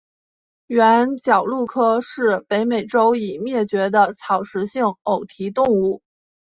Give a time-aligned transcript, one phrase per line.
[0.65, 6.01] 原角鹿科是北美洲已灭绝的草食性偶蹄动物。